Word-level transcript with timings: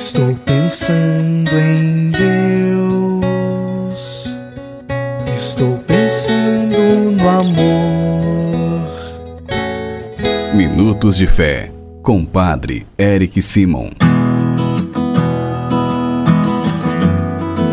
Estou 0.00 0.34
pensando 0.46 1.50
em 1.58 2.10
Deus. 2.10 2.24
Estou 5.36 5.76
pensando 5.80 6.74
no 7.20 7.28
amor. 7.28 8.88
Minutos 10.54 11.18
de 11.18 11.26
Fé, 11.26 11.70
com 12.02 12.24
Padre 12.24 12.86
Eric 12.98 13.42
Simon. 13.42 13.90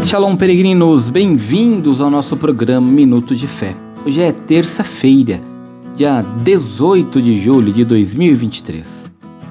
Shalom, 0.05 0.35
peregrinos, 0.35 1.07
bem-vindos 1.07 2.01
ao 2.01 2.09
nosso 2.09 2.35
programa 2.35 2.91
Minutos 2.91 3.39
de 3.39 3.47
Fé. 3.47 3.73
Hoje 4.05 4.21
é 4.21 4.33
terça-feira, 4.33 5.39
dia 5.95 6.21
18 6.43 7.21
de 7.21 7.37
julho 7.37 7.71
de 7.71 7.85
2023. 7.85 9.16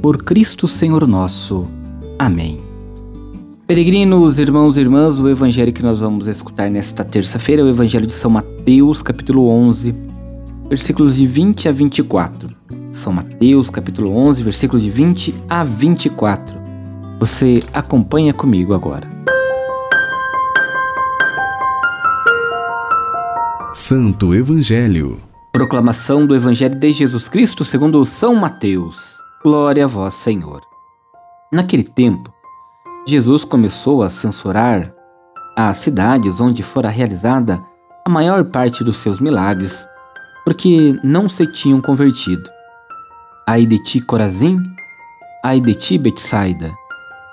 por 0.00 0.22
Cristo 0.22 0.68
Senhor 0.68 1.06
nosso. 1.06 1.68
Amém. 2.18 2.60
Peregrinos, 3.66 4.38
irmãos 4.38 4.76
e 4.76 4.80
irmãs, 4.80 5.18
o 5.18 5.28
evangelho 5.28 5.72
que 5.72 5.82
nós 5.82 6.00
vamos 6.00 6.26
escutar 6.26 6.70
nesta 6.70 7.04
terça-feira 7.04 7.62
é 7.62 7.64
o 7.64 7.68
evangelho 7.68 8.06
de 8.06 8.14
São 8.14 8.30
Mateus, 8.30 9.02
capítulo 9.02 9.48
11, 9.48 9.94
versículos 10.68 11.16
de 11.16 11.26
20 11.26 11.68
a 11.68 11.72
24. 11.72 12.48
São 12.92 13.12
Mateus, 13.12 13.68
capítulo 13.68 14.16
11, 14.16 14.42
versículos 14.42 14.82
de 14.82 14.90
20 14.90 15.34
a 15.48 15.64
24. 15.64 16.56
Você 17.20 17.62
acompanha 17.72 18.32
comigo 18.32 18.72
agora. 18.72 19.06
Santo 23.74 24.34
Evangelho. 24.34 25.18
Proclamação 25.52 26.26
do 26.26 26.34
Evangelho 26.34 26.74
de 26.74 26.90
Jesus 26.90 27.28
Cristo 27.28 27.64
segundo 27.64 28.02
São 28.04 28.34
Mateus. 28.34 29.17
Glória 29.40 29.84
a 29.84 29.86
vós, 29.86 30.14
Senhor. 30.14 30.62
Naquele 31.52 31.84
tempo, 31.84 32.34
Jesus 33.06 33.44
começou 33.44 34.02
a 34.02 34.10
censurar 34.10 34.92
as 35.56 35.76
cidades 35.76 36.40
onde 36.40 36.60
fora 36.64 36.88
realizada 36.88 37.64
a 38.04 38.10
maior 38.10 38.46
parte 38.46 38.82
dos 38.82 38.96
seus 38.96 39.20
milagres, 39.20 39.86
porque 40.44 40.98
não 41.04 41.28
se 41.28 41.46
tinham 41.46 41.80
convertido. 41.80 42.50
Ai 43.46 43.64
de 43.64 43.78
ti, 43.78 44.00
Corazim, 44.00 44.60
ai 45.44 45.60
de 45.60 45.72
ti, 45.76 45.96
Betsaida, 45.98 46.72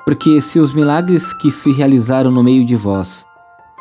porque 0.05 0.39
se 0.41 0.59
os 0.59 0.71
milagres 0.75 1.33
que 1.33 1.49
se 1.49 1.71
realizaram 1.71 2.29
no 2.29 2.43
meio 2.43 2.63
de 2.63 2.75
vós 2.75 3.25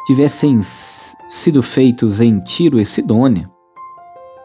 tivessem 0.07 0.63
sido 0.63 1.63
feitos 1.63 2.23
em 2.23 2.41
Tiro 2.41 2.81
e 2.81 2.87
Sidônia, 2.87 3.51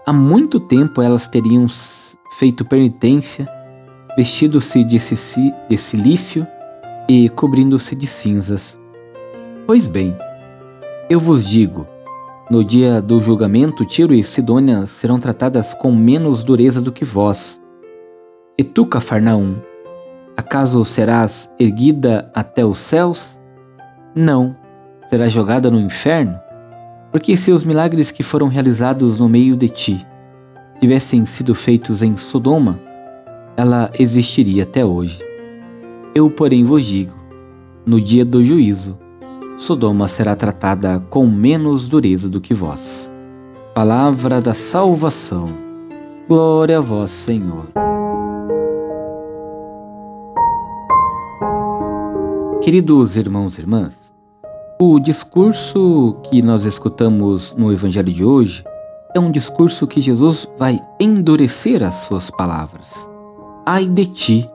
há 0.05 0.11
muito 0.11 0.59
tempo 0.59 1.01
elas 1.01 1.27
teriam 1.27 1.65
feito 2.31 2.65
penitência 2.65 3.47
vestindo-se 4.19 4.83
de, 4.83 4.97
de 5.69 5.77
silício 5.77 6.45
e 7.07 7.29
cobrindo-se 7.29 7.95
de 7.95 8.05
cinzas. 8.05 8.77
Pois 9.65 9.87
bem, 9.87 10.13
eu 11.09 11.17
vos 11.17 11.47
digo: 11.47 11.87
no 12.51 12.61
dia 12.61 13.01
do 13.01 13.21
julgamento, 13.21 13.85
Tiro 13.85 14.13
e 14.13 14.21
Sidônia 14.21 14.85
serão 14.85 15.21
tratadas 15.21 15.73
com 15.73 15.93
menos 15.93 16.43
dureza 16.43 16.81
do 16.81 16.91
que 16.91 17.05
vós. 17.05 17.61
E 18.57 18.63
tu, 18.65 18.85
Cafarnaum, 18.85 19.55
acaso 20.35 20.83
serás 20.83 21.55
erguida 21.57 22.29
até 22.35 22.65
os 22.65 22.79
céus? 22.79 23.39
Não, 24.13 24.53
serás 25.09 25.31
jogada 25.31 25.71
no 25.71 25.79
inferno? 25.79 26.37
Porque 27.09 27.37
se 27.37 27.53
os 27.53 27.63
milagres 27.63 28.11
que 28.11 28.21
foram 28.21 28.49
realizados 28.49 29.17
no 29.17 29.29
meio 29.29 29.55
de 29.55 29.69
ti 29.69 30.05
tivessem 30.81 31.25
sido 31.25 31.55
feitos 31.55 32.01
em 32.01 32.17
Sodoma, 32.17 32.88
ela 33.59 33.91
existiria 33.99 34.63
até 34.63 34.85
hoje. 34.85 35.19
Eu, 36.15 36.31
porém, 36.31 36.63
vos 36.63 36.85
digo: 36.85 37.13
no 37.85 37.99
dia 37.99 38.23
do 38.23 38.43
juízo, 38.43 38.97
Sodoma 39.57 40.07
será 40.07 40.33
tratada 40.33 41.01
com 41.09 41.27
menos 41.27 41.89
dureza 41.89 42.29
do 42.29 42.39
que 42.39 42.53
vós. 42.53 43.11
Palavra 43.75 44.39
da 44.39 44.53
salvação. 44.53 45.49
Glória 46.29 46.77
a 46.77 46.81
vós, 46.81 47.11
Senhor. 47.11 47.67
Queridos 52.61 53.17
irmãos 53.17 53.57
e 53.57 53.61
irmãs, 53.61 54.13
o 54.79 54.99
discurso 54.99 56.15
que 56.23 56.41
nós 56.41 56.63
escutamos 56.63 57.53
no 57.57 57.73
Evangelho 57.73 58.13
de 58.13 58.23
hoje 58.23 58.63
é 59.13 59.19
um 59.19 59.31
discurso 59.31 59.85
que 59.85 59.99
Jesus 59.99 60.47
vai 60.57 60.79
endurecer 60.99 61.83
as 61.83 61.95
suas 61.95 62.29
palavras 62.29 63.08
ai 63.71 63.85
de 63.85 64.07
ti, 64.07 64.47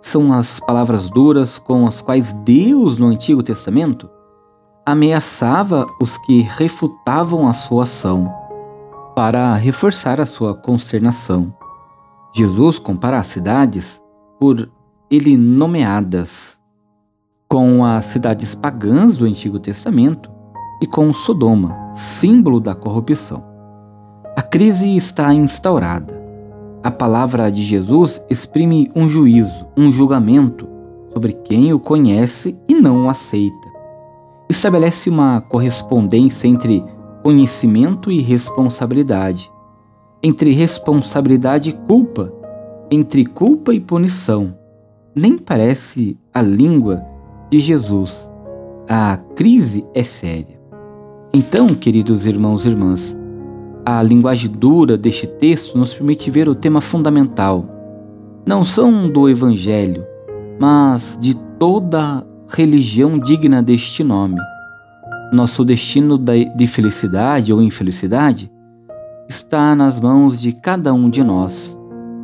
são 0.00 0.32
as 0.32 0.60
palavras 0.60 1.10
duras 1.10 1.58
com 1.58 1.88
as 1.88 2.00
quais 2.00 2.32
Deus, 2.32 2.98
no 2.98 3.08
Antigo 3.08 3.42
Testamento, 3.42 4.08
ameaçava 4.86 5.88
os 6.00 6.16
que 6.18 6.42
refutavam 6.42 7.48
a 7.48 7.52
sua 7.52 7.82
ação, 7.82 8.32
para 9.12 9.56
reforçar 9.56 10.20
a 10.20 10.26
sua 10.26 10.54
consternação. 10.54 11.52
Jesus 12.32 12.78
compara 12.78 13.18
as 13.18 13.26
cidades 13.26 14.00
por 14.38 14.70
ele 15.10 15.36
nomeadas 15.36 16.62
com 17.48 17.84
as 17.84 18.04
cidades 18.04 18.54
pagãs 18.54 19.16
do 19.16 19.24
Antigo 19.24 19.58
Testamento 19.58 20.30
e 20.80 20.86
com 20.86 21.12
Sodoma, 21.12 21.92
símbolo 21.92 22.60
da 22.60 22.72
corrupção. 22.72 23.44
A 24.36 24.42
crise 24.42 24.96
está 24.96 25.34
instaurada 25.34 26.23
a 26.84 26.90
palavra 26.90 27.50
de 27.50 27.62
Jesus 27.62 28.22
exprime 28.28 28.90
um 28.94 29.08
juízo, 29.08 29.66
um 29.74 29.90
julgamento 29.90 30.68
sobre 31.14 31.32
quem 31.32 31.72
o 31.72 31.80
conhece 31.80 32.60
e 32.68 32.74
não 32.74 33.06
o 33.06 33.08
aceita. 33.08 33.72
Estabelece 34.50 35.08
uma 35.08 35.40
correspondência 35.40 36.46
entre 36.46 36.84
conhecimento 37.22 38.12
e 38.12 38.20
responsabilidade, 38.20 39.50
entre 40.22 40.52
responsabilidade 40.52 41.70
e 41.70 41.72
culpa, 41.72 42.30
entre 42.90 43.24
culpa 43.24 43.72
e 43.72 43.80
punição. 43.80 44.54
Nem 45.16 45.38
parece 45.38 46.18
a 46.34 46.42
língua 46.42 47.02
de 47.50 47.60
Jesus. 47.60 48.30
A 48.86 49.16
crise 49.34 49.86
é 49.94 50.02
séria. 50.02 50.60
Então, 51.32 51.66
queridos 51.68 52.26
irmãos 52.26 52.66
e 52.66 52.68
irmãs, 52.68 53.16
a 53.84 54.02
linguagem 54.02 54.50
dura 54.50 54.96
deste 54.96 55.26
texto 55.26 55.76
nos 55.76 55.92
permite 55.92 56.30
ver 56.30 56.48
o 56.48 56.54
tema 56.54 56.80
fundamental. 56.80 57.66
Não 58.46 58.64
são 58.64 59.08
do 59.08 59.28
Evangelho, 59.28 60.06
mas 60.58 61.18
de 61.20 61.34
toda 61.58 62.26
religião 62.48 63.18
digna 63.18 63.62
deste 63.62 64.02
nome. 64.02 64.40
Nosso 65.32 65.64
destino 65.64 66.18
de 66.18 66.66
felicidade 66.66 67.52
ou 67.52 67.62
infelicidade 67.62 68.50
está 69.28 69.74
nas 69.74 69.98
mãos 69.98 70.40
de 70.40 70.52
cada 70.52 70.92
um 70.92 71.10
de 71.10 71.22
nós. 71.22 71.78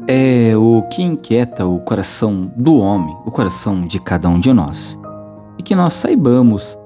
É 0.07 0.57
o 0.57 0.83
que 0.91 1.03
inquieta 1.03 1.67
o 1.67 1.79
coração 1.81 2.51
do 2.57 2.77
homem, 2.79 3.15
o 3.27 3.31
coração 3.31 3.87
de 3.87 4.01
cada 4.01 4.29
um 4.29 4.39
de 4.39 4.53
nós. 4.53 4.99
E 5.59 5.63
que 5.63 5.75
nós 5.75 5.93
saibamos 5.93 6.79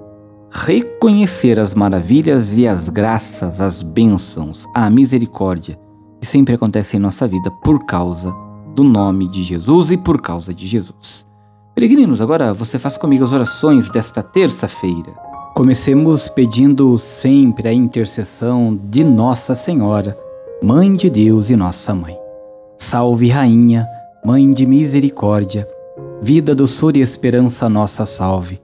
reconhecer 0.55 1.59
as 1.59 1.75
maravilhas 1.75 2.55
e 2.55 2.67
as 2.67 2.89
graças, 2.89 3.61
as 3.61 3.83
bênçãos, 3.83 4.67
a 4.73 4.89
misericórdia 4.89 5.79
que 6.21 6.27
sempre 6.27 6.55
acontece 6.55 6.97
em 6.97 7.01
nossa 7.01 7.27
vida 7.27 7.51
por 7.62 7.85
causa 7.85 8.33
do 8.75 8.85
nome 8.85 9.29
de 9.29 9.43
Jesus 9.43 9.91
e 9.91 9.97
por 9.97 10.23
causa 10.23 10.55
de 10.55 10.67
Jesus. 10.67 11.27
Peregrinos, 11.75 12.21
agora 12.21 12.55
você 12.55 12.79
faz 12.79 12.97
comigo 12.97 13.25
as 13.25 13.33
orações 13.33 13.91
desta 13.91 14.23
terça-feira. 14.23 15.12
Comecemos 15.55 16.29
pedindo 16.29 16.99
sempre 16.99 17.69
a 17.69 17.73
intercessão 17.73 18.75
de 18.75 19.05
Nossa 19.05 19.55
Senhora, 19.55 20.17
Mãe 20.62 20.95
de 20.95 21.11
Deus 21.11 21.51
e 21.51 21.56
Nossa 21.56 21.95
Mãe. 21.95 22.17
Salve, 22.77 23.29
Rainha, 23.29 23.87
Mãe 24.25 24.53
de 24.53 24.65
Misericórdia, 24.65 25.69
vida, 26.23 26.55
doçura 26.55 26.97
e 26.97 27.03
esperança 27.03 27.69
nossa 27.69 28.06
salve. 28.06 28.63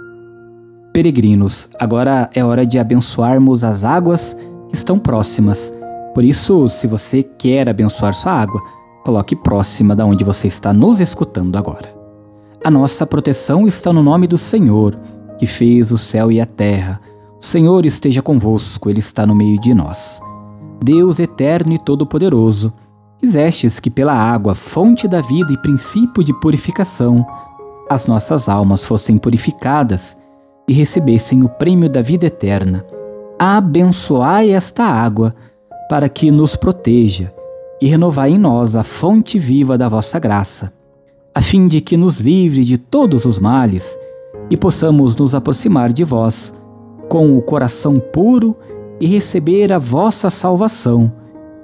Peregrinos, 0.93 1.69
agora 1.79 2.29
é 2.33 2.43
hora 2.43 2.65
de 2.65 2.77
abençoarmos 2.77 3.63
as 3.63 3.83
águas 3.85 4.35
que 4.69 4.75
estão 4.75 4.99
próximas. 4.99 5.73
Por 6.13 6.23
isso, 6.23 6.67
se 6.69 6.87
você 6.87 7.23
quer 7.23 7.69
abençoar 7.69 8.13
sua 8.13 8.33
água, 8.33 8.61
Coloque 9.03 9.35
próxima 9.35 9.95
da 9.95 10.05
onde 10.05 10.23
você 10.23 10.47
está 10.47 10.71
nos 10.71 10.99
escutando 10.99 11.57
agora. 11.57 11.93
A 12.63 12.69
nossa 12.69 13.05
proteção 13.05 13.67
está 13.67 13.91
no 13.91 14.03
nome 14.03 14.27
do 14.27 14.37
Senhor, 14.37 14.95
que 15.39 15.47
fez 15.47 15.91
o 15.91 15.97
céu 15.97 16.31
e 16.31 16.39
a 16.39 16.45
terra. 16.45 17.01
O 17.39 17.43
Senhor 17.43 17.83
esteja 17.85 18.21
convosco, 18.21 18.89
Ele 18.89 18.99
está 18.99 19.25
no 19.25 19.33
meio 19.33 19.59
de 19.59 19.73
nós. 19.73 20.21
Deus 20.83 21.19
eterno 21.19 21.73
e 21.73 21.79
todo-poderoso, 21.79 22.71
quisestes 23.17 23.79
que 23.79 23.89
pela 23.89 24.13
água, 24.13 24.53
fonte 24.53 25.07
da 25.07 25.21
vida 25.21 25.51
e 25.51 25.57
princípio 25.57 26.23
de 26.23 26.39
purificação, 26.39 27.25
as 27.89 28.05
nossas 28.05 28.47
almas 28.47 28.83
fossem 28.83 29.17
purificadas 29.17 30.17
e 30.71 30.73
recebessem 30.73 31.43
o 31.43 31.49
prêmio 31.49 31.89
da 31.89 32.01
vida 32.01 32.27
eterna. 32.27 32.85
Abençoai 33.37 34.51
esta 34.51 34.85
água 34.85 35.35
para 35.89 36.07
que 36.07 36.31
nos 36.31 36.55
proteja 36.55 37.29
e 37.81 37.87
renovai 37.87 38.31
em 38.31 38.37
nós 38.37 38.73
a 38.73 38.81
fonte 38.81 39.37
viva 39.37 39.77
da 39.77 39.89
vossa 39.89 40.17
graça, 40.17 40.71
a 41.35 41.41
fim 41.41 41.67
de 41.67 41.81
que 41.81 41.97
nos 41.97 42.19
livre 42.19 42.63
de 42.63 42.77
todos 42.77 43.25
os 43.25 43.37
males 43.37 43.99
e 44.49 44.55
possamos 44.55 45.13
nos 45.17 45.35
aproximar 45.35 45.91
de 45.91 46.05
vós 46.05 46.55
com 47.09 47.37
o 47.37 47.41
coração 47.41 47.99
puro 47.99 48.55
e 48.97 49.07
receber 49.07 49.73
a 49.73 49.77
vossa 49.77 50.29
salvação, 50.29 51.11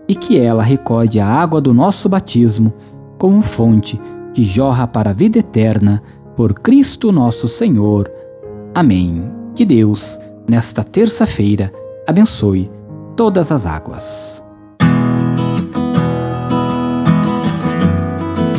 e 0.06 0.16
que 0.16 0.38
ela 0.38 0.62
recorde 0.64 1.18
a 1.18 1.26
água 1.26 1.62
do 1.62 1.74
nosso 1.74 2.10
batismo 2.10 2.74
como 3.18 3.42
fonte 3.42 3.98
que 4.34 4.44
jorra 4.44 4.86
para 4.86 5.12
a 5.12 5.14
vida 5.14 5.40
eterna 5.40 6.04
por 6.36 6.56
Cristo 6.56 7.10
nosso 7.10 7.48
Senhor. 7.48 8.12
Amém. 8.78 9.24
Que 9.56 9.66
Deus, 9.66 10.20
nesta 10.48 10.84
terça-feira, 10.84 11.74
abençoe 12.08 12.70
todas 13.16 13.52
as 13.52 13.66
águas. 13.66 14.44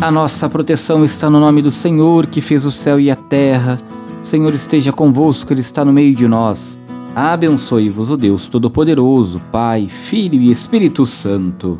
A 0.00 0.10
nossa 0.10 0.48
proteção 0.48 1.04
está 1.04 1.30
no 1.30 1.38
nome 1.38 1.62
do 1.62 1.70
Senhor 1.70 2.26
que 2.26 2.40
fez 2.40 2.66
o 2.66 2.72
céu 2.72 2.98
e 2.98 3.12
a 3.12 3.14
terra. 3.14 3.78
O 4.20 4.26
Senhor 4.26 4.52
esteja 4.54 4.90
convosco, 4.90 5.52
Ele 5.52 5.60
está 5.60 5.84
no 5.84 5.92
meio 5.92 6.16
de 6.16 6.26
nós. 6.26 6.80
Abençoe-vos 7.14 8.10
o 8.10 8.16
Deus 8.16 8.48
Todo-Poderoso, 8.48 9.40
Pai, 9.52 9.86
Filho 9.86 10.40
e 10.40 10.50
Espírito 10.50 11.06
Santo. 11.06 11.78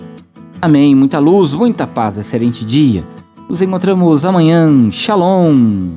Amém. 0.62 0.94
Muita 0.94 1.19
luz, 1.19 1.55
muita 1.55 1.88
paz, 1.88 2.19
excelente 2.19 2.64
dia. 2.64 3.02
Nos 3.50 3.61
encontramos 3.61 4.25
amanhã. 4.25 4.93
Shalom. 4.93 5.88